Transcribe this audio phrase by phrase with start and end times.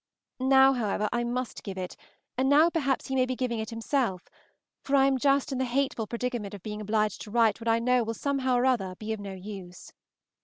[0.39, 1.95] Now, however, I must give it,
[2.35, 4.29] and now perhaps he may be giving it himself;
[4.83, 7.77] for I am just in the hateful predicament of being obliged to write what I
[7.77, 9.91] know will somehow or other be of no use.